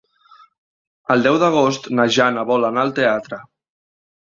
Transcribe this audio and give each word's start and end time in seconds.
El 1.17 1.21
deu 1.29 1.37
d'agost 1.45 1.93
na 2.01 2.09
Jana 2.19 2.49
vol 2.55 2.69
anar 2.75 2.87
al 2.91 2.99
teatre. 3.05 3.45